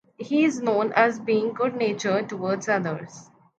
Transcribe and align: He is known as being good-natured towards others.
He 0.17 0.45
is 0.45 0.59
known 0.63 0.93
as 0.93 1.19
being 1.19 1.53
good-natured 1.53 2.27
towards 2.27 2.67
others. 2.67 3.29